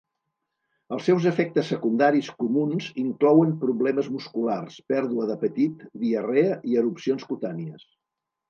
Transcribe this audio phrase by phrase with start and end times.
[0.95, 7.87] Els seus efectes secundaris comuns inclouen problemes musculars, pèrdua d'apetit, diarrea, i erupcions cutànies.